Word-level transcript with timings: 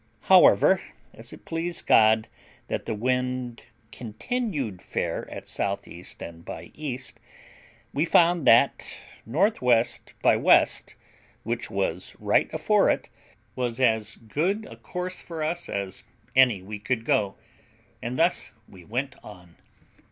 However, 0.21 0.81
as 1.13 1.31
it 1.31 1.45
pleased 1.45 1.85
God 1.85 2.27
that 2.69 2.87
the 2.87 2.95
wind 2.95 3.65
continued 3.91 4.81
fair 4.81 5.29
at 5.29 5.43
S.E. 5.43 6.03
and 6.21 6.43
by 6.43 6.71
E., 6.73 6.97
we 7.93 8.03
found 8.03 8.47
that 8.47 8.81
N.W. 9.27 9.83
by 10.23 10.33
W., 10.37 10.65
which 11.43 11.69
was 11.69 12.15
right 12.17 12.51
afore 12.51 12.89
it, 12.89 13.09
was 13.55 13.79
as 13.79 14.15
good 14.15 14.65
a 14.65 14.75
course 14.75 15.21
for 15.21 15.43
us 15.43 15.69
as 15.69 16.03
any 16.35 16.63
we 16.63 16.79
could 16.79 17.05
go, 17.05 17.35
and 18.01 18.17
thus 18.17 18.53
we 18.67 18.83
went 18.83 19.15
on. 19.23 19.55